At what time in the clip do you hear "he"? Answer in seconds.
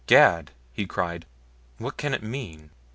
0.73-0.87